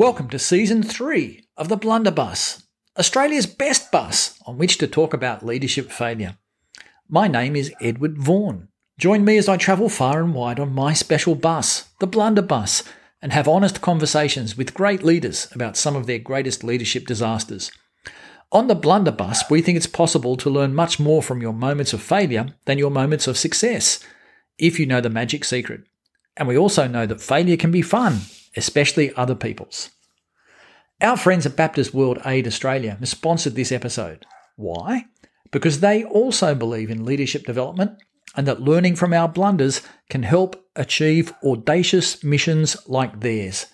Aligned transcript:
Welcome 0.00 0.30
to 0.30 0.38
season 0.38 0.82
three 0.82 1.44
of 1.58 1.68
the 1.68 1.76
Blunderbus, 1.76 2.62
Australia's 2.98 3.44
best 3.44 3.92
bus 3.92 4.34
on 4.46 4.56
which 4.56 4.78
to 4.78 4.86
talk 4.86 5.12
about 5.12 5.44
leadership 5.44 5.92
failure. 5.92 6.38
My 7.06 7.28
name 7.28 7.54
is 7.54 7.70
Edward 7.82 8.16
Vaughan. 8.16 8.68
Join 8.98 9.26
me 9.26 9.36
as 9.36 9.46
I 9.46 9.58
travel 9.58 9.90
far 9.90 10.22
and 10.22 10.32
wide 10.32 10.58
on 10.58 10.72
my 10.72 10.94
special 10.94 11.34
bus, 11.34 11.90
the 11.98 12.08
Blunderbus, 12.08 12.82
and 13.20 13.34
have 13.34 13.46
honest 13.46 13.82
conversations 13.82 14.56
with 14.56 14.72
great 14.72 15.02
leaders 15.02 15.48
about 15.52 15.76
some 15.76 15.96
of 15.96 16.06
their 16.06 16.18
greatest 16.18 16.64
leadership 16.64 17.06
disasters. 17.06 17.70
On 18.50 18.68
the 18.68 18.74
Blunderbus, 18.76 19.50
we 19.50 19.60
think 19.60 19.76
it's 19.76 19.86
possible 19.86 20.34
to 20.38 20.48
learn 20.48 20.74
much 20.74 20.98
more 20.98 21.22
from 21.22 21.42
your 21.42 21.52
moments 21.52 21.92
of 21.92 22.00
failure 22.00 22.54
than 22.64 22.78
your 22.78 22.90
moments 22.90 23.26
of 23.26 23.36
success, 23.36 24.02
if 24.56 24.80
you 24.80 24.86
know 24.86 25.02
the 25.02 25.10
magic 25.10 25.44
secret. 25.44 25.82
And 26.38 26.48
we 26.48 26.56
also 26.56 26.88
know 26.88 27.04
that 27.04 27.20
failure 27.20 27.58
can 27.58 27.70
be 27.70 27.82
fun 27.82 28.20
especially 28.56 29.14
other 29.14 29.34
people's. 29.34 29.90
Our 31.00 31.16
friends 31.16 31.46
at 31.46 31.56
Baptist 31.56 31.94
World 31.94 32.20
Aid 32.26 32.46
Australia 32.46 32.98
sponsored 33.04 33.54
this 33.54 33.72
episode. 33.72 34.26
Why? 34.56 35.06
Because 35.50 35.80
they 35.80 36.04
also 36.04 36.54
believe 36.54 36.90
in 36.90 37.04
leadership 37.04 37.44
development 37.44 37.98
and 38.36 38.46
that 38.46 38.60
learning 38.60 38.96
from 38.96 39.12
our 39.12 39.28
blunders 39.28 39.82
can 40.08 40.22
help 40.22 40.64
achieve 40.76 41.32
audacious 41.42 42.22
missions 42.22 42.76
like 42.86 43.20
theirs 43.20 43.66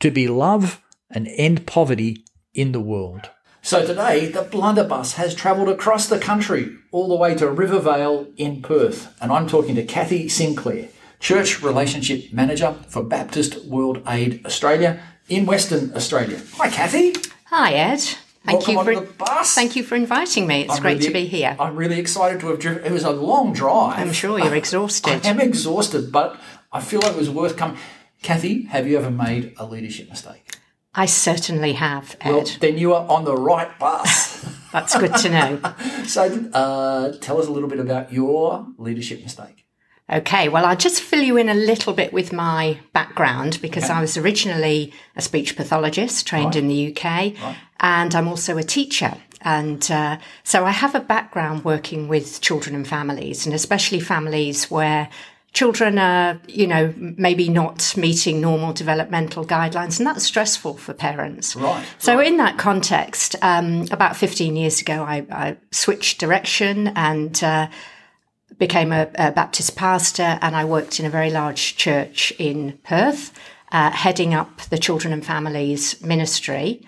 to 0.00 0.10
be 0.10 0.28
love 0.28 0.80
and 1.10 1.28
end 1.28 1.66
poverty 1.66 2.24
in 2.52 2.72
the 2.72 2.80
world. 2.80 3.30
So 3.62 3.86
today, 3.86 4.26
the 4.26 4.44
Blunderbus 4.44 5.14
has 5.14 5.34
travelled 5.34 5.70
across 5.70 6.06
the 6.06 6.18
country 6.18 6.76
all 6.92 7.08
the 7.08 7.16
way 7.16 7.34
to 7.36 7.50
Rivervale 7.50 8.26
in 8.36 8.60
Perth, 8.60 9.16
and 9.22 9.32
I'm 9.32 9.48
talking 9.48 9.74
to 9.76 9.84
Kathy 9.84 10.28
Sinclair. 10.28 10.88
Church 11.24 11.62
Relationship 11.62 12.34
Manager 12.34 12.76
for 12.86 13.02
Baptist 13.02 13.64
World 13.64 14.02
Aid 14.06 14.44
Australia 14.44 15.00
in 15.26 15.46
Western 15.46 15.90
Australia. 15.94 16.38
Hi, 16.56 16.68
Kathy. 16.68 17.14
Hi, 17.46 17.72
Ed. 17.72 18.00
Thank 18.44 18.66
Welcome 18.68 18.94
you 18.94 19.06
for 19.06 19.44
thank 19.44 19.74
you 19.74 19.82
for 19.84 19.94
inviting 19.94 20.46
me. 20.46 20.64
It's 20.64 20.74
I'm 20.74 20.82
great 20.82 20.98
really, 20.98 21.06
to 21.06 21.12
be 21.14 21.24
here. 21.24 21.56
I'm 21.58 21.76
really 21.76 21.98
excited 21.98 22.40
to 22.40 22.48
have 22.48 22.58
driven. 22.58 22.84
It 22.84 22.92
was 22.92 23.04
a 23.04 23.10
long 23.10 23.54
drive. 23.54 24.00
I'm 24.00 24.12
sure 24.12 24.38
you're 24.38 24.54
exhausted. 24.64 25.24
I 25.24 25.30
am 25.30 25.40
exhausted, 25.40 26.12
but 26.12 26.38
I 26.70 26.82
feel 26.82 27.00
like 27.00 27.12
it 27.12 27.18
was 27.18 27.30
worth 27.30 27.56
coming. 27.56 27.78
Kathy, 28.20 28.64
have 28.64 28.86
you 28.86 28.98
ever 28.98 29.10
made 29.10 29.54
a 29.56 29.64
leadership 29.64 30.10
mistake? 30.10 30.58
I 30.94 31.06
certainly 31.06 31.72
have, 31.72 32.18
Ed. 32.20 32.32
Well, 32.32 32.46
then 32.60 32.76
you 32.76 32.92
are 32.92 33.08
on 33.08 33.24
the 33.24 33.34
right 33.34 33.78
bus. 33.78 34.44
That's 34.72 34.94
good 34.98 35.14
to 35.14 35.30
know. 35.30 35.74
so, 36.04 36.50
uh, 36.52 37.12
tell 37.22 37.40
us 37.40 37.46
a 37.46 37.50
little 37.50 37.70
bit 37.70 37.80
about 37.80 38.12
your 38.12 38.66
leadership 38.76 39.22
mistake. 39.22 39.63
Okay, 40.12 40.50
well, 40.50 40.66
I'll 40.66 40.76
just 40.76 41.00
fill 41.00 41.22
you 41.22 41.38
in 41.38 41.48
a 41.48 41.54
little 41.54 41.94
bit 41.94 42.12
with 42.12 42.30
my 42.30 42.78
background 42.92 43.58
because 43.62 43.84
okay. 43.84 43.94
I 43.94 44.00
was 44.02 44.18
originally 44.18 44.92
a 45.16 45.22
speech 45.22 45.56
pathologist 45.56 46.26
trained 46.26 46.54
right. 46.54 46.56
in 46.56 46.68
the 46.68 46.90
UK, 46.90 47.04
right. 47.04 47.56
and 47.80 48.14
I'm 48.14 48.28
also 48.28 48.58
a 48.58 48.62
teacher. 48.62 49.14
And 49.40 49.90
uh, 49.90 50.18
so 50.42 50.66
I 50.66 50.72
have 50.72 50.94
a 50.94 51.00
background 51.00 51.64
working 51.64 52.08
with 52.08 52.42
children 52.42 52.74
and 52.74 52.86
families, 52.86 53.46
and 53.46 53.54
especially 53.54 54.00
families 54.00 54.70
where 54.70 55.08
children 55.54 55.98
are, 55.98 56.38
you 56.48 56.66
know, 56.66 56.92
maybe 56.96 57.48
not 57.48 57.94
meeting 57.96 58.42
normal 58.42 58.74
developmental 58.74 59.44
guidelines, 59.46 59.98
and 59.98 60.06
that's 60.06 60.24
stressful 60.24 60.74
for 60.74 60.92
parents. 60.92 61.56
Right. 61.56 61.86
So, 61.98 62.16
right. 62.16 62.26
in 62.26 62.36
that 62.38 62.58
context, 62.58 63.36
um, 63.40 63.86
about 63.90 64.16
15 64.16 64.54
years 64.56 64.82
ago, 64.82 65.02
I, 65.02 65.24
I 65.30 65.56
switched 65.70 66.20
direction 66.20 66.88
and 66.88 67.42
uh, 67.42 67.68
became 68.58 68.92
a, 68.92 69.10
a, 69.16 69.32
Baptist 69.32 69.76
pastor 69.76 70.38
and 70.40 70.54
I 70.54 70.64
worked 70.64 71.00
in 71.00 71.06
a 71.06 71.10
very 71.10 71.30
large 71.30 71.76
church 71.76 72.32
in 72.38 72.78
Perth, 72.84 73.32
uh, 73.72 73.90
heading 73.90 74.34
up 74.34 74.60
the 74.62 74.78
children 74.78 75.12
and 75.12 75.24
families 75.24 76.00
ministry, 76.02 76.86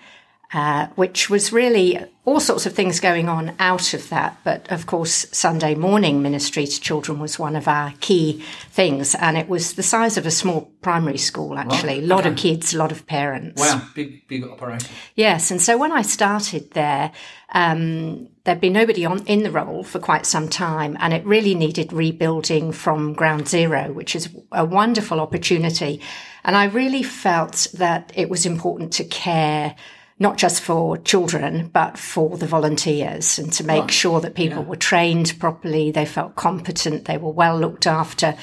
uh, 0.53 0.87
which 0.95 1.29
was 1.29 1.51
really 1.51 1.99
all 2.23 2.39
sorts 2.39 2.65
of 2.65 2.73
things 2.73 2.99
going 2.99 3.27
on 3.27 3.53
out 3.59 3.93
of 3.93 4.07
that. 4.09 4.37
But 4.43 4.69
of 4.71 4.85
course, 4.85 5.27
Sunday 5.31 5.75
morning 5.75 6.21
ministry 6.21 6.65
to 6.65 6.81
children 6.81 7.19
was 7.19 7.37
one 7.37 7.55
of 7.55 7.67
our 7.67 7.93
key 7.99 8.43
things. 8.69 9.15
And 9.15 9.37
it 9.37 9.49
was 9.49 9.73
the 9.73 9.83
size 9.83 10.17
of 10.17 10.25
a 10.25 10.31
small 10.31 10.71
primary 10.81 11.17
school, 11.17 11.57
actually. 11.57 11.99
A 11.99 12.01
lot 12.01 12.21
okay. 12.21 12.29
of 12.29 12.37
kids, 12.37 12.73
a 12.73 12.77
lot 12.77 12.91
of 12.91 13.05
parents. 13.07 13.61
Wow, 13.61 13.81
big, 13.93 14.27
big 14.27 14.45
operation. 14.45 14.89
Yes. 15.15 15.51
And 15.51 15.61
so 15.61 15.77
when 15.77 15.91
I 15.91 16.01
started 16.01 16.71
there, 16.71 17.11
um, 17.53 18.29
there'd 18.43 18.61
been 18.61 18.73
nobody 18.73 19.05
on 19.05 19.25
in 19.25 19.43
the 19.43 19.51
role 19.51 19.83
for 19.83 19.99
quite 19.99 20.25
some 20.25 20.49
time, 20.49 20.97
and 20.99 21.13
it 21.13 21.25
really 21.25 21.55
needed 21.55 21.93
rebuilding 21.93 22.73
from 22.73 23.13
ground 23.13 23.47
zero, 23.47 23.91
which 23.93 24.15
is 24.15 24.29
a 24.51 24.65
wonderful 24.65 25.19
opportunity. 25.19 26.01
And 26.43 26.55
I 26.55 26.65
really 26.65 27.03
felt 27.03 27.67
that 27.73 28.11
it 28.15 28.29
was 28.29 28.45
important 28.45 28.91
to 28.93 29.05
care 29.05 29.75
not 30.19 30.37
just 30.37 30.61
for 30.61 30.97
children, 30.97 31.67
but 31.67 31.97
for 31.97 32.37
the 32.37 32.47
volunteers 32.47 33.37
and 33.37 33.53
to 33.53 33.63
make 33.63 33.83
oh, 33.83 33.87
sure 33.87 34.19
that 34.21 34.35
people 34.35 34.63
yeah. 34.63 34.69
were 34.69 34.75
trained 34.75 35.37
properly, 35.39 35.91
they 35.91 36.05
felt 36.05 36.35
competent, 36.35 37.05
they 37.05 37.17
were 37.17 37.31
well 37.31 37.59
looked 37.59 37.85
after. 37.85 38.35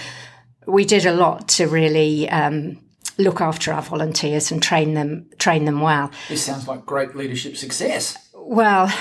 We 0.67 0.85
did 0.85 1.05
a 1.05 1.13
lot 1.13 1.49
to 1.49 1.67
really 1.67 2.29
um, 2.31 2.79
look 3.19 3.41
after 3.41 3.73
our 3.73 3.83
volunteers 3.83 4.51
and 4.51 4.63
train 4.63 4.95
them 4.95 5.29
train 5.39 5.65
them 5.65 5.81
well. 5.81 6.11
This 6.29 6.45
sounds 6.45 6.69
like 6.69 6.87
great 6.87 7.17
leadership 7.17 7.57
success. 7.57 8.17
Well, 8.35 8.93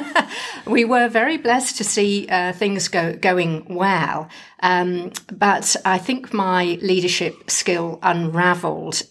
we 0.66 0.84
were 0.84 1.08
very 1.08 1.38
blessed 1.38 1.76
to 1.78 1.84
see 1.84 2.28
uh, 2.28 2.52
things 2.52 2.88
go, 2.88 3.14
going 3.14 3.66
well, 3.74 4.28
um, 4.60 5.12
but 5.32 5.76
I 5.84 5.98
think 5.98 6.32
my 6.32 6.78
leadership 6.80 7.50
skill 7.50 7.98
unravelled 8.02 9.02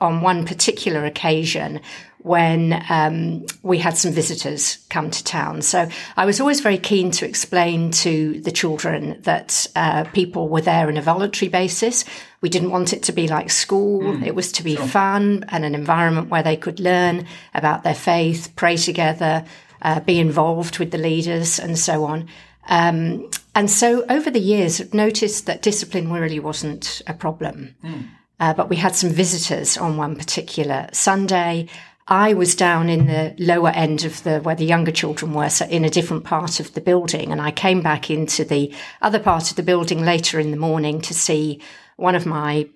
on 0.00 0.22
one 0.22 0.46
particular 0.46 1.04
occasion 1.04 1.80
when 2.18 2.82
um, 2.88 3.44
we 3.62 3.76
had 3.78 3.98
some 3.98 4.10
visitors 4.10 4.78
come 4.88 5.10
to 5.10 5.22
town. 5.24 5.60
So 5.60 5.86
I 6.16 6.24
was 6.24 6.40
always 6.40 6.60
very 6.60 6.78
keen 6.78 7.10
to 7.12 7.28
explain 7.28 7.90
to 7.90 8.40
the 8.40 8.50
children 8.50 9.20
that 9.22 9.66
uh, 9.76 10.04
people 10.04 10.48
were 10.48 10.62
there 10.62 10.88
on 10.88 10.96
a 10.96 11.02
voluntary 11.02 11.50
basis. 11.50 12.06
We 12.40 12.48
didn't 12.48 12.70
want 12.70 12.94
it 12.94 13.02
to 13.04 13.12
be 13.12 13.28
like 13.28 13.50
school. 13.50 14.00
Mm, 14.00 14.26
it 14.26 14.34
was 14.34 14.52
to 14.52 14.64
be 14.64 14.76
sure. 14.76 14.86
fun 14.86 15.44
and 15.48 15.66
an 15.66 15.74
environment 15.74 16.30
where 16.30 16.42
they 16.42 16.56
could 16.56 16.80
learn 16.80 17.26
about 17.52 17.82
their 17.82 17.94
faith, 17.94 18.54
pray 18.56 18.78
together, 18.78 19.44
uh, 19.82 20.00
be 20.00 20.18
involved 20.18 20.78
with 20.78 20.92
the 20.92 20.98
leaders, 20.98 21.58
and 21.58 21.78
so 21.78 22.04
on. 22.04 22.26
Um, 22.68 23.30
and 23.54 23.70
so 23.70 24.02
over 24.08 24.30
the 24.30 24.40
years, 24.40 24.80
I've 24.80 24.94
noticed 24.94 25.44
that 25.44 25.60
discipline 25.60 26.10
really 26.10 26.40
wasn't 26.40 27.02
a 27.06 27.12
problem. 27.12 27.74
Mm. 27.84 28.08
Uh, 28.40 28.52
but 28.52 28.68
we 28.68 28.76
had 28.76 28.96
some 28.96 29.10
visitors 29.10 29.76
on 29.76 29.96
one 29.96 30.16
particular 30.16 30.88
Sunday 30.92 31.68
I 32.06 32.34
was 32.34 32.54
down 32.54 32.90
in 32.90 33.06
the 33.06 33.34
lower 33.38 33.70
end 33.70 34.04
of 34.04 34.22
the 34.24 34.40
where 34.40 34.54
the 34.54 34.66
younger 34.66 34.92
children 34.92 35.32
were, 35.32 35.48
so 35.48 35.64
in 35.66 35.84
a 35.84 35.90
different 35.90 36.24
part 36.24 36.60
of 36.60 36.74
the 36.74 36.82
building, 36.82 37.32
and 37.32 37.40
I 37.40 37.50
came 37.50 37.80
back 37.80 38.10
into 38.10 38.44
the 38.44 38.74
other 39.00 39.18
part 39.18 39.50
of 39.50 39.56
the 39.56 39.62
building 39.62 40.04
later 40.04 40.38
in 40.38 40.50
the 40.50 40.58
morning 40.58 41.00
to 41.02 41.14
see 41.14 41.62
one 41.96 42.14
of 42.14 42.26
my 42.26 42.68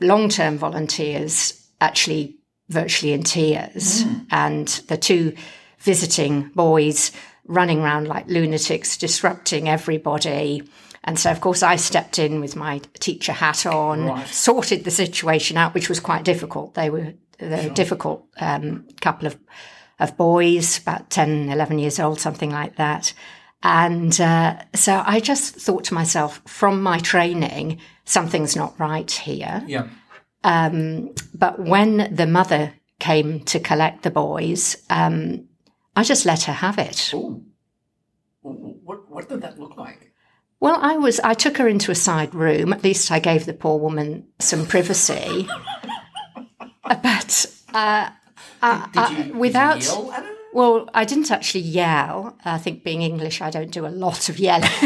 long-term 0.00 0.58
volunteers 0.58 1.66
actually 1.80 2.36
virtually 2.68 3.12
in 3.12 3.22
tears, 3.22 4.04
mm. 4.04 4.26
and 4.30 4.68
the 4.88 4.98
two 4.98 5.34
visiting 5.78 6.50
boys 6.54 7.12
running 7.46 7.80
around 7.80 8.08
like 8.08 8.28
lunatics, 8.28 8.98
disrupting 8.98 9.68
everybody. 9.68 10.62
And 11.06 11.18
so, 11.18 11.30
of 11.30 11.40
course, 11.40 11.62
I 11.62 11.76
stepped 11.76 12.18
in 12.18 12.40
with 12.40 12.56
my 12.56 12.80
teacher 12.94 13.32
hat 13.32 13.64
on, 13.64 14.06
right. 14.06 14.26
sorted 14.26 14.84
the 14.84 14.90
situation 14.90 15.56
out, 15.56 15.72
which 15.72 15.88
was 15.88 16.00
quite 16.00 16.24
difficult. 16.24 16.74
They 16.74 16.90
were 16.90 17.14
the 17.38 17.62
sure. 17.62 17.74
difficult 17.74 18.26
um, 18.40 18.86
couple 19.00 19.28
of 19.28 19.38
of 19.98 20.16
boys, 20.16 20.78
about 20.78 21.10
10, 21.10 21.48
11 21.48 21.78
years 21.78 21.98
old, 21.98 22.20
something 22.20 22.50
like 22.50 22.76
that. 22.76 23.14
And 23.62 24.18
uh, 24.20 24.62
so 24.74 25.02
I 25.04 25.20
just 25.20 25.54
thought 25.54 25.84
to 25.84 25.94
myself, 25.94 26.42
from 26.46 26.82
my 26.82 26.98
training, 26.98 27.80
something's 28.04 28.54
not 28.54 28.78
right 28.78 29.10
here. 29.10 29.64
Yeah. 29.66 29.88
Um, 30.44 31.14
but 31.34 31.58
when 31.58 32.14
the 32.14 32.26
mother 32.26 32.74
came 33.00 33.40
to 33.44 33.58
collect 33.58 34.02
the 34.02 34.10
boys, 34.10 34.76
um, 34.90 35.48
I 35.96 36.02
just 36.02 36.26
let 36.26 36.44
her 36.44 36.52
have 36.52 36.78
it. 36.78 37.12
Ooh. 37.14 37.42
What, 38.42 39.10
what 39.10 39.28
did 39.28 39.40
that 39.40 39.58
look 39.58 39.76
like? 39.76 40.12
Well, 40.60 40.78
I 40.80 40.96
was. 40.96 41.20
I 41.20 41.34
took 41.34 41.58
her 41.58 41.68
into 41.68 41.90
a 41.90 41.94
side 41.94 42.34
room. 42.34 42.72
At 42.72 42.82
least 42.82 43.10
I 43.10 43.18
gave 43.18 43.44
the 43.44 43.52
poor 43.52 43.78
woman 43.78 44.26
some 44.38 44.66
privacy. 44.66 45.46
but 46.82 47.46
uh, 47.74 48.10
uh, 48.62 48.86
did, 48.86 49.16
did 49.16 49.26
you, 49.26 49.34
without. 49.34 49.86
Well, 50.52 50.88
I 50.94 51.04
didn't 51.04 51.30
actually 51.30 51.60
yell. 51.60 52.38
I 52.42 52.56
think 52.56 52.82
being 52.82 53.02
English, 53.02 53.42
I 53.42 53.50
don't 53.50 53.70
do 53.70 53.86
a 53.86 53.88
lot 53.88 54.30
of 54.30 54.38
yelling. 54.38 54.70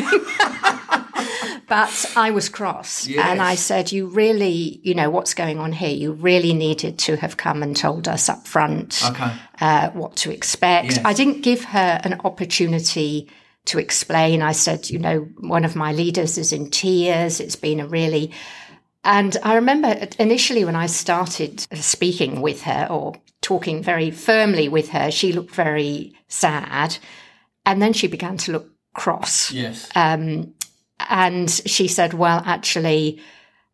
but 1.68 2.12
I 2.16 2.32
was 2.34 2.48
cross. 2.48 3.06
Yes. 3.06 3.24
And 3.24 3.40
I 3.40 3.54
said, 3.54 3.92
You 3.92 4.08
really, 4.08 4.80
you 4.82 4.94
know, 4.94 5.08
what's 5.10 5.32
going 5.32 5.60
on 5.60 5.70
here? 5.70 5.94
You 5.94 6.10
really 6.10 6.52
needed 6.52 6.98
to 7.00 7.16
have 7.18 7.36
come 7.36 7.62
and 7.62 7.76
told 7.76 8.08
us 8.08 8.28
up 8.28 8.48
front 8.48 9.00
okay. 9.10 9.32
uh, 9.60 9.90
what 9.90 10.16
to 10.16 10.32
expect. 10.32 10.96
Yes. 10.96 11.00
I 11.04 11.12
didn't 11.12 11.42
give 11.42 11.62
her 11.66 12.00
an 12.02 12.20
opportunity 12.24 13.30
to 13.66 13.78
explain. 13.78 14.42
I 14.42 14.52
said, 14.52 14.90
You 14.90 14.98
know, 14.98 15.28
one 15.38 15.64
of 15.64 15.76
my 15.76 15.92
leaders 15.92 16.38
is 16.38 16.52
in 16.52 16.70
tears. 16.70 17.40
It's 17.40 17.56
been 17.56 17.80
a 17.80 17.86
really 17.86 18.32
And 19.04 19.36
I 19.42 19.54
remember 19.54 20.08
initially 20.18 20.64
when 20.64 20.76
I 20.76 20.86
started 20.86 21.60
speaking 21.74 22.40
with 22.42 22.62
her 22.62 22.86
or 22.90 23.14
talking 23.40 23.82
very 23.82 24.10
firmly 24.10 24.68
with 24.68 24.90
her, 24.90 25.10
she 25.10 25.32
looked 25.32 25.54
very 25.54 26.14
sad. 26.28 26.98
And 27.64 27.80
then 27.80 27.92
she 27.92 28.06
began 28.06 28.36
to 28.38 28.52
look 28.52 28.70
cross. 28.94 29.52
Yes. 29.52 29.88
Um, 29.94 30.54
and 31.08 31.50
she 31.50 31.88
said, 31.88 32.12
Well, 32.14 32.42
actually, 32.44 33.22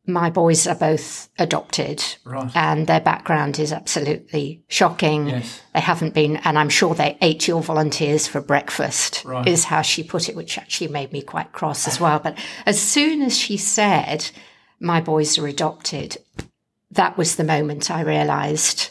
my 0.06 0.30
boys 0.30 0.66
are 0.66 0.74
both 0.74 1.28
adopted 1.38 2.02
Right. 2.24 2.50
and 2.54 2.86
their 2.86 3.00
background 3.00 3.58
is 3.58 3.72
absolutely 3.72 4.62
shocking. 4.68 5.28
Yes. 5.28 5.60
They 5.74 5.80
haven't 5.80 6.14
been, 6.14 6.36
and 6.38 6.58
I'm 6.58 6.68
sure 6.68 6.94
they 6.94 7.18
ate 7.20 7.48
your 7.48 7.62
volunteers 7.62 8.28
for 8.28 8.40
breakfast, 8.40 9.24
Right. 9.24 9.46
is 9.46 9.64
how 9.64 9.82
she 9.82 10.02
put 10.02 10.28
it, 10.28 10.36
which 10.36 10.58
actually 10.58 10.88
made 10.88 11.12
me 11.12 11.22
quite 11.22 11.52
cross 11.52 11.88
as 11.88 11.98
well. 12.00 12.18
But 12.20 12.38
as 12.64 12.80
soon 12.80 13.20
as 13.22 13.36
she 13.36 13.56
said, 13.56 14.30
my 14.78 15.00
boys 15.00 15.38
are 15.38 15.46
adopted, 15.46 16.18
that 16.90 17.18
was 17.18 17.36
the 17.36 17.44
moment 17.44 17.90
I 17.90 18.02
realised 18.02 18.90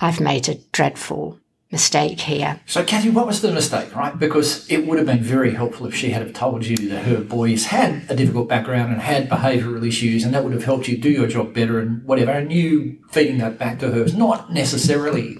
I've 0.00 0.20
made 0.20 0.48
a 0.48 0.56
dreadful 0.72 1.38
mistake 1.74 2.20
here. 2.20 2.60
So, 2.66 2.84
Kathy, 2.84 3.10
what 3.10 3.26
was 3.26 3.40
the 3.42 3.50
mistake, 3.50 3.94
right? 3.96 4.16
Because 4.16 4.70
it 4.70 4.86
would 4.86 4.96
have 4.98 5.08
been 5.08 5.24
very 5.24 5.54
helpful 5.54 5.86
if 5.86 5.94
she 5.94 6.10
had 6.10 6.22
have 6.22 6.32
told 6.32 6.64
you 6.64 6.76
that 6.88 7.04
her 7.04 7.20
boys 7.20 7.66
had 7.66 8.04
a 8.08 8.14
difficult 8.14 8.48
background 8.48 8.92
and 8.92 9.02
had 9.02 9.28
behavioural 9.28 9.84
issues, 9.84 10.22
and 10.24 10.32
that 10.32 10.44
would 10.44 10.52
have 10.52 10.62
helped 10.64 10.86
you 10.86 10.96
do 10.96 11.10
your 11.10 11.26
job 11.26 11.52
better 11.52 11.80
and 11.80 12.04
whatever. 12.04 12.30
And 12.30 12.52
you 12.52 12.98
feeding 13.10 13.38
that 13.38 13.58
back 13.58 13.80
to 13.80 13.90
her 13.90 14.04
is 14.04 14.14
not 14.14 14.52
necessarily 14.52 15.38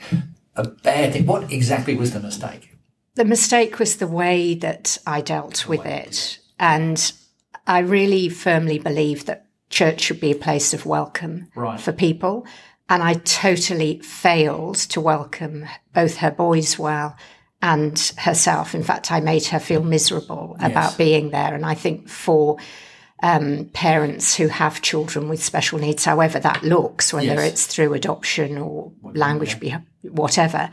a 0.57 0.67
bad 0.69 1.13
thing. 1.13 1.25
What 1.25 1.53
exactly 1.53 1.95
was 1.95 2.13
the 2.13 2.21
mistake? 2.21 2.77
The 3.15 3.25
mistake 3.25 3.79
was 3.79 3.99
the 3.99 4.09
way 4.09 4.57
that 4.57 4.99
I 5.07 5.21
dealt 5.21 5.69
with 5.69 5.87
it. 5.87 6.41
And 6.59 7.13
I 7.65 7.79
really 7.79 8.29
firmly 8.29 8.81
believe 8.81 9.27
that 9.27 9.47
church 9.71 10.01
should 10.01 10.19
be 10.21 10.33
a 10.33 10.37
place 10.47 10.75
of 10.75 10.85
welcome 10.85 11.47
Right. 11.55 11.81
for 11.81 11.93
people. 11.93 12.45
And 12.89 13.03
I 13.03 13.15
totally 13.15 14.01
failed 14.01 14.77
to 14.77 15.01
welcome 15.01 15.67
both 15.95 16.19
her 16.19 16.31
boys 16.31 16.79
well 16.79 17.17
and 17.63 17.99
herself. 18.19 18.75
In 18.75 18.83
fact, 18.83 19.11
I 19.11 19.21
made 19.21 19.47
her 19.47 19.59
feel 19.59 19.83
miserable 19.83 20.57
about 20.61 20.99
being 20.99 21.31
there. 21.31 21.55
And 21.55 21.65
I 21.65 21.75
think 21.75 22.09
for 22.11 22.59
um, 23.23 23.71
parents 23.73 24.35
who 24.35 24.49
have 24.49 24.83
children 24.83 25.31
with 25.31 25.43
special 25.43 25.79
needs, 25.79 26.05
however 26.05 26.39
that 26.41 26.63
looks, 26.63 27.13
whether 27.13 27.27
Yes. 27.27 27.53
it's 27.53 27.67
through 27.67 27.95
adoption 27.95 28.59
or 28.59 28.93
language, 29.03 29.59
be- 29.61 29.75
whatever, 30.03 30.71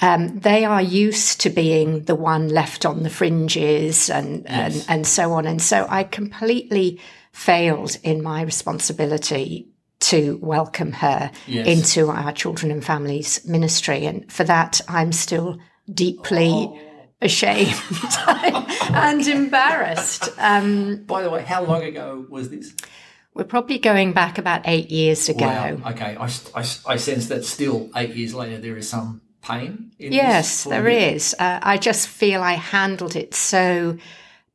um, 0.00 0.40
they 0.40 0.64
are 0.64 0.82
used 0.82 1.40
to 1.42 1.50
being 1.50 2.02
the 2.04 2.16
one 2.16 2.48
left 2.48 2.84
on 2.84 3.04
the 3.04 3.10
fringes 3.10 4.10
and, 4.10 4.46
and, 4.48 4.84
and 4.88 5.06
so 5.06 5.32
on. 5.32 5.46
And 5.46 5.62
so 5.62 5.86
I 5.88 6.02
completely 6.02 7.00
failed 7.32 7.98
in 8.02 8.20
my 8.20 8.42
responsibility 8.42 9.68
to 10.00 10.38
welcome 10.42 10.92
her 10.92 11.30
Yes. 11.46 11.66
into 11.66 12.08
our 12.10 12.32
children 12.32 12.70
and 12.70 12.84
families 12.84 13.44
ministry. 13.46 14.04
And 14.06 14.30
for 14.30 14.44
that, 14.44 14.80
I'm 14.88 15.12
still 15.12 15.58
deeply 15.92 16.50
Oh. 16.52 16.78
ashamed 17.22 17.74
and 18.90 19.26
embarrassed. 19.26 20.28
Um, 20.38 21.04
By 21.06 21.22
the 21.22 21.30
way, 21.30 21.42
how 21.42 21.64
long 21.64 21.82
ago 21.82 22.26
was 22.28 22.50
this? 22.50 22.74
we're 23.34 23.44
probably 23.44 23.78
going 23.78 24.12
back 24.14 24.38
about 24.38 24.62
eight 24.64 24.90
years 24.90 25.28
ago. 25.28 25.44
Wow. 25.44 25.78
Okay. 25.90 26.16
I, 26.18 26.24
I, 26.54 26.64
I 26.86 26.96
sense 26.96 27.28
that 27.28 27.44
still 27.44 27.90
eight 27.94 28.16
years 28.16 28.32
later 28.32 28.56
there 28.58 28.78
is 28.78 28.88
some 28.88 29.20
pain. 29.42 29.92
In 29.98 30.12
Yes, 30.14 30.64
there 30.64 30.88
is. 30.88 31.34
Uh, 31.38 31.60
I 31.62 31.76
just 31.76 32.08
feel 32.08 32.42
I 32.42 32.54
handled 32.54 33.14
it 33.14 33.34
so 33.34 33.98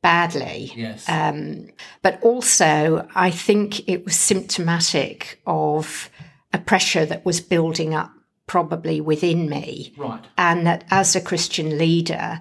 badly. 0.02 0.72
Yes. 0.76 1.08
Um, 1.08 1.68
but 2.02 2.22
also, 2.22 3.08
I 3.14 3.30
think 3.30 3.88
it 3.88 4.04
was 4.04 4.16
symptomatic 4.16 5.40
of 5.46 6.10
a 6.52 6.58
pressure 6.58 7.06
that 7.06 7.24
was 7.24 7.40
building 7.40 7.94
up 7.94 8.10
probably 8.46 9.00
within 9.00 9.48
me. 9.48 9.94
right. 9.96 10.22
And 10.36 10.66
that 10.66 10.84
as 10.90 11.16
a 11.16 11.20
Christian 11.20 11.78
leader, 11.78 12.40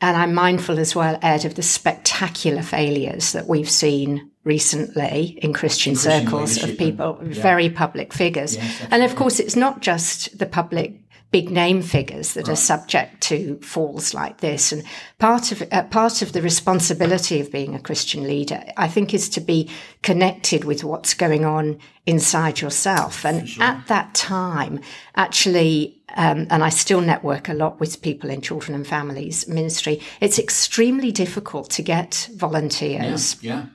and 0.00 0.16
I'm 0.16 0.32
mindful 0.32 0.78
as 0.78 0.94
well, 0.94 1.18
Ed, 1.20 1.44
of 1.44 1.56
the 1.56 1.62
spectacular 1.62 2.62
failures 2.62 3.32
that 3.32 3.46
we've 3.48 3.68
seen 3.68 4.30
recently 4.44 5.38
in 5.42 5.52
Christian, 5.52 5.94
Christian 5.94 6.22
circles 6.24 6.62
of 6.62 6.78
people, 6.78 7.18
and- 7.18 7.34
yeah. 7.34 7.42
very 7.42 7.68
public 7.68 8.14
figures. 8.14 8.56
Yes, 8.56 8.82
and 8.90 9.02
of 9.02 9.14
course, 9.16 9.38
it's 9.38 9.56
not 9.56 9.80
just 9.80 10.38
the 10.38 10.46
public 10.46 10.94
big 11.30 11.50
name 11.50 11.80
figures 11.80 12.34
that 12.34 12.48
are 12.48 12.56
subject 12.56 13.20
to 13.20 13.56
falls 13.60 14.14
like 14.14 14.38
this. 14.38 14.72
And 14.72 14.82
part 15.18 15.52
of 15.52 15.62
uh, 15.70 15.84
part 15.84 16.22
of 16.22 16.32
the 16.32 16.42
responsibility 16.42 17.40
of 17.40 17.52
being 17.52 17.74
a 17.74 17.80
Christian 17.80 18.24
leader, 18.24 18.62
I 18.76 18.88
think, 18.88 19.14
is 19.14 19.28
to 19.30 19.40
be 19.40 19.70
connected 20.02 20.64
with 20.64 20.82
what's 20.82 21.14
going 21.14 21.44
on 21.44 21.78
inside 22.06 22.60
yourself. 22.60 23.24
And 23.24 23.48
at 23.60 23.86
that 23.86 24.14
time, 24.14 24.80
actually, 25.14 26.02
um, 26.16 26.48
and 26.50 26.64
I 26.64 26.70
still 26.70 27.00
network 27.00 27.48
a 27.48 27.54
lot 27.54 27.78
with 27.78 28.02
people 28.02 28.30
in 28.30 28.40
children 28.40 28.74
and 28.74 28.86
families 28.86 29.46
ministry. 29.46 30.00
It's 30.20 30.38
extremely 30.38 31.12
difficult 31.12 31.70
to 31.70 31.82
get 31.82 32.28
volunteers. 32.34 33.40
yeah. 33.42 33.50
Yeah. 33.50 33.66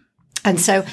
And 0.43 0.61
so 0.61 0.85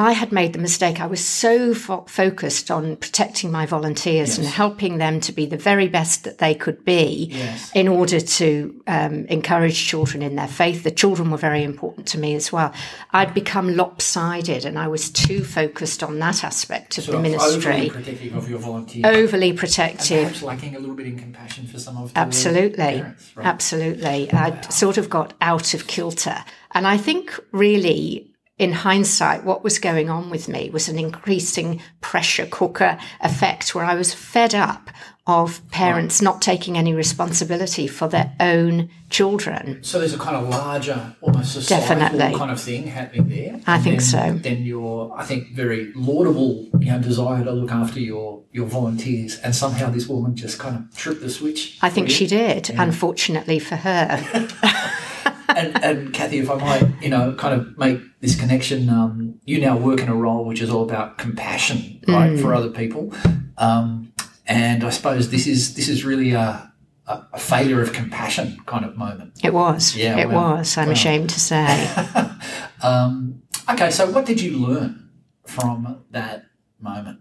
I 0.00 0.12
had 0.12 0.30
made 0.30 0.52
the 0.52 0.60
mistake. 0.60 1.00
I 1.00 1.06
was 1.06 1.22
so 1.24 1.74
fo- 1.74 2.04
focused 2.06 2.70
on 2.70 2.94
protecting 2.96 3.50
my 3.50 3.66
volunteers 3.66 4.38
and 4.38 4.46
helping 4.46 4.98
them 4.98 5.18
to 5.22 5.32
be 5.32 5.44
the 5.44 5.56
very 5.56 5.88
best 5.88 6.22
that 6.22 6.38
they 6.38 6.54
could 6.54 6.84
be 6.84 7.30
Yes. 7.32 7.72
in 7.74 7.88
order 7.88 8.20
to 8.20 8.80
um, 8.86 9.24
encourage 9.26 9.76
children 9.84 10.22
in 10.22 10.36
their 10.36 10.46
faith. 10.46 10.84
The 10.84 10.92
children 10.92 11.32
were 11.32 11.36
very 11.36 11.64
important 11.64 12.06
to 12.08 12.18
me 12.18 12.36
as 12.36 12.52
well. 12.52 12.72
I'd 13.12 13.34
become 13.34 13.74
lopsided 13.76 14.64
and 14.64 14.78
I 14.78 14.86
was 14.86 15.10
too 15.10 15.42
focused 15.42 16.04
on 16.04 16.20
that 16.20 16.44
aspect 16.44 16.96
of 16.98 17.04
Sort 17.04 17.16
the 17.16 17.22
ministry. 17.30 17.56
overly 17.56 17.90
protective 17.90 18.34
of 18.36 18.48
your 18.48 18.60
volunteers. 18.60 19.04
Overly 19.04 19.52
protective. 19.52 20.22
Perhaps 20.28 20.42
lacking 20.44 20.76
a 20.76 20.78
little 20.78 20.94
bit 20.94 21.06
in 21.06 21.18
compassion 21.18 21.66
for 21.66 21.80
some 21.80 21.96
of 21.96 22.14
the 22.14 22.20
Absolutely. 22.20 22.76
parents, 23.00 23.32
right? 23.36 23.46
Absolutely. 23.46 24.30
I 24.32 24.60
sort 24.68 24.96
of 24.96 25.10
got 25.10 25.34
out 25.40 25.74
of 25.74 25.88
kilter. 25.88 26.44
And 26.70 26.86
I 26.86 26.96
think 26.98 27.36
really, 27.50 28.30
in 28.58 28.72
hindsight, 28.72 29.44
what 29.44 29.62
was 29.62 29.78
going 29.78 30.10
on 30.10 30.30
with 30.30 30.48
me 30.48 30.70
was 30.70 30.88
an 30.88 30.98
increasing 30.98 31.80
pressure 32.00 32.46
cooker 32.46 32.98
effect 33.20 33.74
where 33.74 33.84
I 33.84 33.94
was 33.94 34.12
fed 34.14 34.54
up 34.54 34.90
of 35.28 35.60
parents 35.70 36.22
not 36.22 36.40
taking 36.40 36.78
any 36.78 36.94
responsibility 36.94 37.86
for 37.86 38.08
their 38.08 38.34
own 38.40 38.88
children. 39.10 39.78
So 39.84 39.98
there's 39.98 40.14
a 40.14 40.18
kind 40.18 40.36
of 40.36 40.48
larger, 40.48 41.14
almost 41.20 41.52
societal 41.52 41.98
Definitely. 41.98 42.38
kind 42.38 42.50
of 42.50 42.58
thing 42.58 42.86
happening 42.86 43.28
there. 43.28 43.60
I 43.66 43.74
And 43.74 43.84
think 43.84 44.00
then, 44.00 44.00
so. 44.00 44.38
Then 44.38 44.62
your, 44.62 45.12
I 45.14 45.24
think, 45.24 45.52
very 45.52 45.92
laudable, 45.94 46.70
you 46.80 46.90
know, 46.90 46.98
desire 46.98 47.44
to 47.44 47.52
look 47.52 47.70
after 47.70 48.00
your 48.00 48.42
your 48.50 48.64
volunteers, 48.66 49.38
and 49.40 49.54
somehow 49.54 49.90
this 49.90 50.08
woman 50.08 50.34
just 50.34 50.58
kind 50.58 50.74
of 50.76 50.96
tripped 50.96 51.20
the 51.20 51.28
switch. 51.28 51.76
I 51.82 51.90
think 51.90 52.08
she 52.08 52.26
did, 52.26 52.70
unfortunately 52.70 53.58
for 53.58 53.76
her. 53.76 54.16
and, 55.58 55.84
and 55.84 56.14
Kathy, 56.14 56.38
if 56.38 56.50
I 56.50 56.54
might, 56.54 57.02
you 57.02 57.08
know, 57.08 57.34
kind 57.34 57.60
of 57.60 57.76
make 57.76 58.00
this 58.20 58.38
connection, 58.38 58.88
um, 58.88 59.40
you 59.44 59.60
now 59.60 59.76
work 59.76 60.00
in 60.00 60.08
a 60.08 60.14
role 60.14 60.44
which 60.44 60.60
is 60.60 60.70
all 60.70 60.82
about 60.82 61.18
compassion, 61.18 62.00
right, 62.06 62.32
Mm. 62.32 62.40
for 62.40 62.54
other 62.54 62.70
people. 62.70 63.12
Um, 63.56 64.12
and 64.46 64.84
I 64.84 64.90
suppose 64.90 65.30
this 65.30 65.46
is 65.46 65.74
this 65.74 65.88
is 65.88 66.04
really 66.04 66.32
a, 66.32 66.72
a, 67.06 67.38
failure 67.38 67.82
of 67.82 67.92
compassion 67.92 68.58
kind 68.66 68.84
of 68.84 68.96
moment. 68.96 69.32
It 69.42 69.52
was. 69.52 69.96
Yeah, 69.96 70.18
it 70.18 70.28
well, 70.28 70.56
was. 70.56 70.78
I'm 70.78 70.90
ashamed 70.90 71.30
to 71.30 71.40
say. 71.40 71.88
Um, 72.80 73.42
okay, 73.68 73.90
so 73.90 74.08
what 74.08 74.24
did 74.24 74.40
you 74.40 74.56
learn 74.56 75.10
from 75.44 76.04
that 76.12 76.44
moment? 76.80 77.18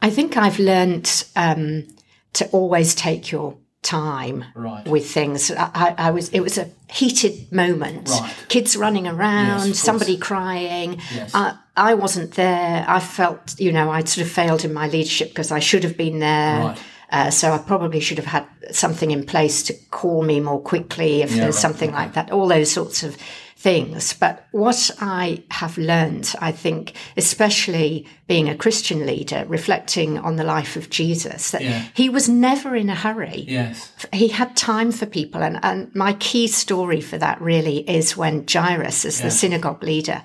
I 0.00 0.08
think 0.08 0.34
I've 0.34 0.58
learned 0.58 1.24
um, 1.36 1.88
to 2.32 2.46
always 2.48 2.94
take 2.94 3.30
your 3.30 3.58
time 3.88 4.44
Right. 4.54 4.86
with 4.86 5.10
things. 5.10 5.50
I, 5.50 5.94
I, 5.96 6.10
was. 6.10 6.28
It 6.28 6.40
was 6.40 6.58
a 6.58 6.68
heated 6.90 7.50
moment. 7.50 8.08
Right. 8.10 8.34
Kids 8.48 8.76
running 8.76 9.06
around, 9.06 9.68
Yes, 9.68 9.78
somebody 9.78 10.18
crying. 10.18 11.00
Yes. 11.14 11.30
I, 11.34 11.56
I 11.74 11.94
wasn't 11.94 12.32
there. 12.34 12.84
I 12.86 13.00
felt, 13.00 13.58
you 13.58 13.72
know, 13.72 13.90
I'd 13.90 14.08
sort 14.08 14.26
of 14.26 14.32
failed 14.32 14.64
in 14.64 14.74
my 14.74 14.88
leadership 14.88 15.28
because 15.30 15.50
I 15.50 15.60
should 15.60 15.84
have 15.84 15.96
been 15.96 16.18
there. 16.18 16.60
Right. 16.60 16.78
Uh, 17.10 17.30
so 17.30 17.52
I 17.52 17.58
probably 17.58 18.00
should 18.00 18.18
have 18.18 18.26
had 18.26 18.46
something 18.70 19.10
in 19.10 19.24
place 19.24 19.62
to 19.62 19.72
call 19.90 20.22
me 20.22 20.40
more 20.40 20.60
quickly 20.60 21.22
if 21.22 21.30
there's 21.30 21.54
right, 21.54 21.54
something 21.54 21.92
like 21.92 22.12
that. 22.12 22.30
All 22.30 22.46
those 22.46 22.70
sorts 22.70 23.02
of 23.02 23.16
things. 23.60 24.12
But 24.12 24.46
what 24.52 24.88
I 25.00 25.42
have 25.50 25.76
learned, 25.76 26.32
I 26.40 26.52
think, 26.52 26.92
especially 27.16 28.06
being 28.28 28.48
a 28.48 28.54
Christian 28.56 29.04
leader, 29.04 29.44
reflecting 29.48 30.16
on 30.18 30.36
the 30.36 30.44
life 30.44 30.76
of 30.76 30.90
Jesus, 30.90 31.50
that 31.50 31.62
Yeah. 31.62 31.82
he 31.92 32.08
was 32.08 32.28
never 32.28 32.76
in 32.76 32.88
a 32.88 32.94
hurry 32.94 33.44
Yes. 33.48 33.90
he 34.12 34.28
had 34.28 34.54
time 34.56 34.92
for 34.92 35.06
people. 35.06 35.42
And, 35.42 35.58
and 35.64 35.92
my 35.94 36.12
key 36.12 36.46
story 36.46 37.00
for 37.00 37.18
that 37.18 37.40
really 37.40 37.78
is 37.90 38.16
when 38.16 38.44
Jairus, 38.46 39.04
as 39.04 39.20
the 39.20 39.30
synagogue 39.30 39.82
leader, 39.82 40.22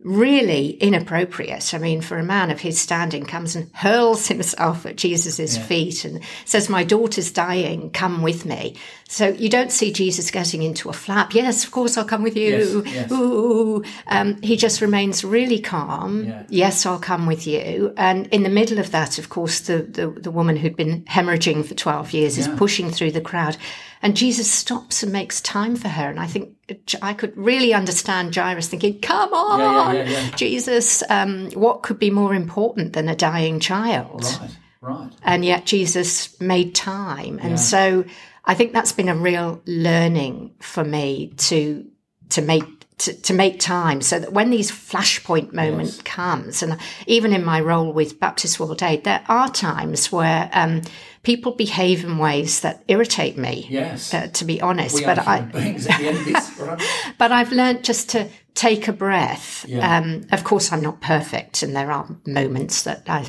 really 0.00 0.70
inappropriate. 0.70 1.74
I 1.74 1.78
mean, 1.78 2.00
for 2.00 2.18
a 2.18 2.22
man 2.22 2.50
of 2.50 2.60
his 2.60 2.80
standing, 2.80 3.24
comes 3.24 3.56
and 3.56 3.68
hurls 3.74 4.28
himself 4.28 4.86
at 4.86 4.96
Jesus' 4.96 5.56
yeah. 5.56 5.62
feet 5.62 6.04
and 6.04 6.20
says, 6.44 6.68
My 6.68 6.84
daughter's 6.84 7.32
dying, 7.32 7.90
come 7.90 8.22
with 8.22 8.46
me. 8.46 8.76
So 9.08 9.28
you 9.28 9.48
don't 9.48 9.72
see 9.72 9.92
Jesus 9.92 10.30
getting 10.30 10.62
into 10.62 10.88
a 10.88 10.92
flap. 10.92 11.34
Yes, 11.34 11.64
of 11.64 11.72
course, 11.72 11.96
I'll 11.96 12.04
come 12.04 12.22
with 12.22 12.36
you. 12.36 12.82
Yes, 12.84 12.94
yes. 12.94 13.12
Ooh. 13.12 13.82
Um, 14.06 14.40
he 14.40 14.56
just 14.56 14.80
remains 14.80 15.24
really 15.24 15.58
calm. 15.58 16.26
Yeah. 16.26 16.42
Yes, 16.48 16.86
I'll 16.86 17.00
come 17.00 17.26
with 17.26 17.46
you. 17.46 17.92
And 17.96 18.28
in 18.28 18.44
the 18.44 18.50
middle 18.50 18.78
of 18.78 18.92
that, 18.92 19.18
of 19.18 19.30
course, 19.30 19.60
the, 19.60 19.78
the, 19.78 20.08
the 20.08 20.30
woman 20.30 20.56
who'd 20.56 20.76
been 20.76 21.02
hemorrhaging 21.04 21.66
for 21.66 21.74
12 21.74 22.12
years 22.12 22.38
yeah. 22.38 22.44
is 22.44 22.58
pushing 22.58 22.90
through 22.90 23.12
the 23.12 23.20
crowd. 23.20 23.56
And 24.02 24.16
Jesus 24.16 24.50
stops 24.50 25.02
and 25.02 25.12
makes 25.12 25.40
time 25.40 25.76
for 25.76 25.88
her. 25.88 26.08
And 26.08 26.20
I 26.20 26.26
think 26.26 26.54
I 27.02 27.14
could 27.14 27.36
really 27.36 27.74
understand 27.74 28.34
Jairus 28.34 28.68
thinking, 28.68 29.00
come 29.00 29.32
on, 29.32 29.94
yeah, 29.94 30.02
yeah, 30.02 30.08
yeah, 30.08 30.36
Jesus, 30.36 31.02
um, 31.10 31.50
what 31.52 31.82
could 31.82 31.98
be 31.98 32.10
more 32.10 32.34
important 32.34 32.92
than 32.92 33.08
a 33.08 33.16
dying 33.16 33.60
child? 33.60 34.24
Right, 34.40 34.56
right. 34.80 35.12
And 35.22 35.44
yet 35.44 35.66
Jesus 35.66 36.40
made 36.40 36.74
time. 36.74 37.38
And 37.42 37.58
so 37.58 38.04
I 38.44 38.54
think 38.54 38.72
that's 38.72 38.92
been 38.92 39.08
a 39.08 39.16
real 39.16 39.60
learning 39.66 40.54
for 40.60 40.84
me 40.84 41.32
to, 41.38 41.84
to 42.30 42.42
make 42.42 42.77
to, 42.98 43.12
to 43.22 43.32
make 43.32 43.60
time 43.60 44.00
so 44.00 44.18
that 44.18 44.32
when 44.32 44.50
these 44.50 44.70
flashpoint 44.70 45.52
moment 45.52 45.90
yes. 45.90 46.02
comes, 46.02 46.62
and 46.62 46.76
even 47.06 47.32
in 47.32 47.44
my 47.44 47.60
role 47.60 47.92
with 47.92 48.20
Baptist 48.20 48.58
World 48.58 48.82
Aid, 48.82 49.04
there 49.04 49.24
are 49.28 49.48
times 49.48 50.10
where 50.10 50.50
um, 50.52 50.82
people 51.22 51.52
behave 51.52 52.04
in 52.04 52.18
ways 52.18 52.60
that 52.60 52.82
irritate 52.88 53.38
me. 53.38 53.66
Yes, 53.70 54.12
uh, 54.12 54.26
to 54.28 54.44
be 54.44 54.60
honest, 54.60 54.96
we 54.96 55.04
but 55.04 55.18
I, 55.18 55.42
this, 55.42 55.88
right? 56.58 56.82
but 57.18 57.32
I've 57.32 57.52
learned 57.52 57.84
just 57.84 58.10
to 58.10 58.28
take 58.54 58.88
a 58.88 58.92
breath. 58.92 59.64
Yeah. 59.68 59.98
Um, 59.98 60.26
of 60.32 60.44
course, 60.44 60.72
I'm 60.72 60.82
not 60.82 61.00
perfect, 61.00 61.62
and 61.62 61.76
there 61.76 61.92
are 61.92 62.08
moments 62.26 62.82
that 62.82 63.08
I 63.08 63.28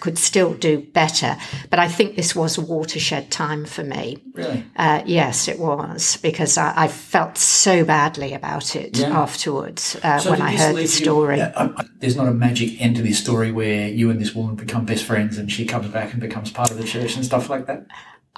could 0.00 0.18
still 0.18 0.54
do 0.54 0.80
better. 0.80 1.36
But 1.70 1.78
I 1.78 1.88
think 1.88 2.16
this 2.16 2.34
was 2.34 2.56
a 2.56 2.60
watershed 2.60 3.30
time 3.30 3.64
for 3.64 3.82
me. 3.82 4.22
Really? 4.32 4.64
Uh, 4.76 5.02
yes, 5.04 5.48
it 5.48 5.58
was 5.58 6.16
because 6.18 6.56
I, 6.56 6.72
I, 6.84 6.88
felt 6.88 7.36
so 7.36 7.84
badly 7.84 8.32
about 8.32 8.74
it 8.76 8.98
yeah. 8.98 9.08
afterwards 9.08 9.96
uh, 10.02 10.18
so 10.18 10.30
when 10.30 10.40
I 10.40 10.56
heard 10.56 10.76
the 10.76 10.86
story. 10.86 11.38
You, 11.38 11.44
uh, 11.44 11.84
there's 11.98 12.16
not 12.16 12.28
a 12.28 12.32
magic 12.32 12.80
end 12.80 12.96
to 12.96 13.02
this 13.02 13.18
story 13.18 13.52
where 13.52 13.88
you 13.88 14.10
and 14.10 14.20
this 14.20 14.34
woman 14.34 14.56
become 14.56 14.84
best 14.84 15.04
friends 15.04 15.36
and 15.36 15.50
she 15.50 15.66
comes 15.66 15.88
back 15.88 16.12
and 16.12 16.20
becomes 16.20 16.50
part 16.50 16.70
of 16.70 16.78
the 16.78 16.84
church 16.84 17.16
and 17.16 17.24
stuff 17.24 17.50
like 17.50 17.66
that. 17.66 17.86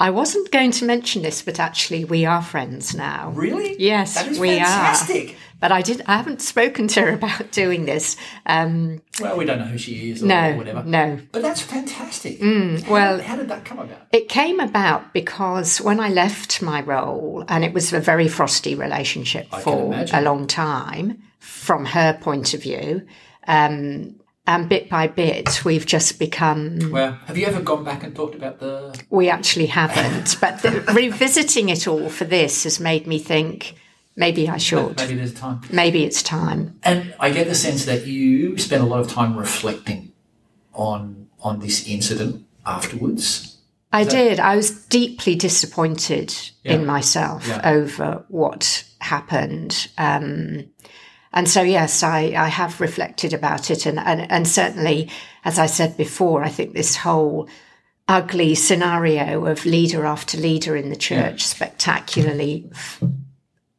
I 0.00 0.11
wasn't 0.11 0.52
going 0.52 0.71
to 0.73 0.85
mention 0.85 1.23
this, 1.23 1.43
but 1.43 1.59
actually, 1.59 2.05
we 2.05 2.25
are 2.25 2.40
friends 2.40 2.95
now. 2.95 3.33
Really? 3.35 3.75
Yes, 3.81 4.38
we 4.38 4.59
fantastic. 4.59 5.31
are. 5.31 5.35
But 5.61 5.73
I 5.73 5.83
did. 5.83 6.02
I 6.07 6.17
haven't 6.17 6.40
spoken 6.40 6.87
to 6.88 7.00
her 7.00 7.12
about 7.14 7.50
doing 7.50 7.85
this. 7.85 8.17
Um, 8.47 9.02
well, 9.21 9.37
we 9.37 9.45
don't 9.45 9.59
know 9.59 9.64
who 9.64 9.76
she 9.76 10.12
is 10.12 10.23
or 10.23 10.26
no, 10.26 10.57
whatever. 10.57 10.85
No, 10.85 11.19
but 11.33 11.43
that's 11.43 11.61
fantastic. 11.61 12.38
Mm, 12.38 12.81
how, 12.85 12.93
well, 12.93 13.21
how 13.21 13.35
did 13.35 13.49
that 13.49 13.64
come 13.64 13.81
about? 13.81 14.07
It 14.12 14.28
came 14.28 14.61
about 14.61 15.12
because 15.12 15.81
when 15.81 15.99
I 15.99 16.11
left 16.11 16.62
my 16.62 16.81
role, 16.81 17.45
and 17.49 17.64
it 17.64 17.75
was 17.75 17.93
a 17.93 17.99
very 17.99 18.28
frosty 18.28 18.76
relationship 18.76 19.49
I 19.50 19.61
for 19.61 20.07
a 20.12 20.23
long 20.23 20.47
time, 20.47 21.25
from 21.40 21.87
her 21.87 22.17
point 22.21 22.55
of 22.55 22.62
view. 22.62 23.05
Um, 23.49 24.21
and 24.49 24.67
bit 24.67 24.88
by 24.88 25.07
bit, 25.07 25.62
we've 25.62 25.85
just 25.85 26.19
become. 26.19 26.90
Well, 26.90 27.12
have 27.26 27.37
you 27.37 27.47
ever 27.47 27.61
gone 27.61 27.85
back 27.85 28.02
and 28.02 28.17
talked 28.17 28.35
about 28.35 28.59
the? 28.59 28.99
We 29.11 29.28
actually 29.28 29.67
haven't, 29.67 30.40
but 30.40 30.62
the, 30.62 30.81
revisiting 30.95 31.69
it 31.69 31.87
all 31.87 32.09
for 32.09 32.25
this 32.25 32.64
has 32.64 32.81
made 32.81 33.07
me 33.07 33.19
think 33.19 33.75
maybe 34.17 34.49
I 34.49 34.57
should. 34.57 34.97
Maybe 34.97 35.17
there's 35.17 35.35
time. 35.35 35.61
Maybe 35.71 36.02
it's 36.02 36.23
time. 36.23 36.81
And 36.83 37.14
I 37.21 37.31
get 37.31 37.47
the 37.47 37.55
sense 37.55 37.85
that 37.85 38.07
you 38.07 38.57
spent 38.57 38.83
a 38.83 38.87
lot 38.87 39.00
of 39.00 39.09
time 39.09 39.37
reflecting 39.37 40.12
on 40.73 41.28
on 41.40 41.61
this 41.61 41.87
incident 41.87 42.47
afterwards. 42.64 43.59
I 43.93 44.05
that... 44.05 44.11
did. 44.11 44.40
I 44.40 44.57
was 44.57 44.71
deeply 44.87 45.35
disappointed 45.35 46.35
yeah. 46.64 46.73
in 46.73 46.87
myself 46.87 47.47
yeah. 47.47 47.61
over 47.64 48.25
what 48.28 48.83
happened. 49.00 49.88
Um, 49.99 50.71
and 51.32 51.49
so, 51.49 51.62
yes, 51.62 52.02
I, 52.02 52.35
I 52.37 52.49
have 52.49 52.80
reflected 52.80 53.32
about 53.35 53.70
it. 53.70 53.87
And, 53.87 53.99
and, 53.99 54.30
and 54.30 54.49
certainly, 54.49 55.11
as 55.44 55.58
I 55.58 55.66
said 55.66 55.97
before, 55.97 56.42
I 56.42 56.49
think 56.49 56.75
this 56.75 56.97
whole 56.97 57.49
ugly 58.08 58.54
scenario 58.54 59.44
of 59.47 59.66
leader 59.66 60.06
after 60.06 60.38
leader 60.38 60.76
in 60.76 60.88
the 60.88 60.97
church 60.97 61.42
yeah. 61.42 61.47
spectacularly 61.47 62.70
f- 62.73 63.02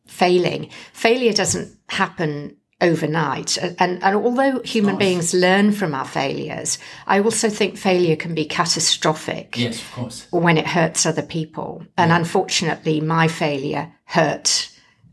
failing, 0.08 0.70
failure 0.94 1.34
doesn't 1.34 1.76
happen 1.90 2.56
overnight. 2.82 3.58
And, 3.58 4.02
and 4.04 4.16
although 4.16 4.62
human 4.62 4.96
nice. 4.96 5.00
beings 5.00 5.34
learn 5.34 5.72
from 5.72 5.96
our 5.96 6.06
failures, 6.06 6.78
I 7.08 7.20
also 7.20 7.50
think 7.50 7.78
failure 7.78 8.16
can 8.16 8.36
be 8.36 8.46
catastrophic. 8.46 9.58
Yes, 9.58 9.82
of 9.82 9.92
course. 9.92 10.28
When 10.32 10.58
it 10.58 10.68
hurts 10.68 11.06
other 11.06 11.24
people. 11.24 11.84
And 11.98 12.10
yeah. 12.10 12.18
unfortunately, 12.18 13.02
my 13.02 13.28
failure 13.28 13.92
hurt 14.06 14.70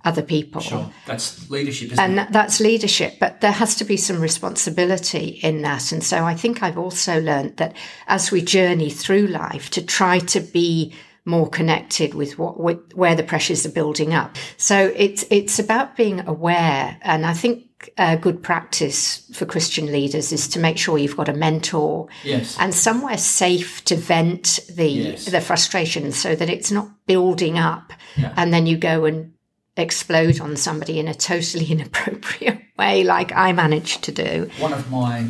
other 0.07 0.23
people. 0.23 0.63
Sure, 0.63 0.91
that's 1.05 1.51
leadership, 1.51 1.99
and 1.99 2.21
it? 2.21 2.33
that's 2.33 2.61
leadership, 2.61 3.19
but 3.21 3.41
there 3.43 3.53
has 3.53 3.75
to 3.75 3.85
be 3.85 3.97
some 3.97 4.21
responsibility 4.21 5.41
in 5.43 5.63
that. 5.63 5.93
And 5.93 6.03
so 6.03 6.25
I 6.25 6.35
think 6.35 6.63
I've 6.63 6.79
also 6.79 7.21
learned 7.21 7.59
that 7.59 7.77
as 8.07 8.31
we 8.31 8.41
journey 8.41 8.89
through 8.89 9.27
life, 9.27 9.69
to 9.71 9.85
try 9.85 10.21
to 10.21 10.41
be 10.41 10.95
more 11.27 11.51
connected 11.51 12.15
with 12.15 12.39
what 12.39 12.59
with, 12.59 12.79
where 12.95 13.17
the 13.17 13.25
pressures 13.25 13.67
are 13.67 13.73
building 13.73 14.15
up. 14.15 14.37
So 14.57 14.93
it's 14.97 15.25
it's 15.29 15.59
about 15.59 15.97
being 15.97 16.27
aware, 16.27 16.97
and 17.03 17.27
I 17.27 17.35
think 17.35 17.65
a 17.99 18.17
good 18.17 18.43
practice 18.43 19.31
for 19.35 19.45
Christian 19.45 19.87
leaders 19.93 20.33
is 20.33 20.49
to 20.49 20.59
make 20.59 20.79
sure 20.79 20.99
you've 20.99 21.17
got 21.17 21.29
a 21.29 21.35
mentor 21.35 22.09
yes. 22.25 22.57
and 22.59 22.75
somewhere 22.75 23.19
safe 23.19 23.85
to 23.85 23.97
vent 23.97 24.61
the 24.75 24.89
yes. 24.89 25.27
the 25.27 25.41
frustration, 25.41 26.13
so 26.13 26.35
that 26.37 26.49
it's 26.49 26.71
not 26.71 26.89
building 27.07 27.59
up, 27.59 27.93
yeah. 28.17 28.33
and 28.37 28.53
then 28.53 28.67
you 28.67 28.79
go 28.79 29.05
and 29.05 29.33
explode 29.77 30.41
on 30.41 30.57
somebody 30.57 30.99
in 30.99 31.09
a 31.09 31.15
totally 31.15 31.67
inappropriate 31.71 32.63
way, 32.79 33.05
like 33.05 33.33
I 33.33 33.53
managed 33.53 34.05
to 34.05 34.13
do. 34.13 34.51
One 34.59 34.73
of 34.73 34.91
my 34.91 35.29